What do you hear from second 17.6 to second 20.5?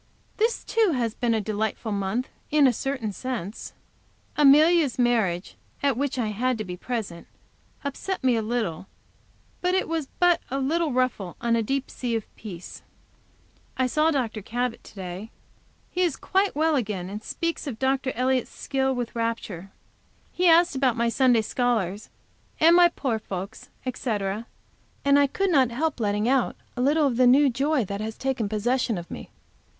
of Dr. Elliott's skill with rapture. He